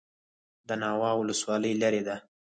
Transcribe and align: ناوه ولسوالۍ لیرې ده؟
ناوه 0.81 1.09
ولسوالۍ 1.19 1.73
لیرې 1.81 2.01
ده؟ 2.07 2.15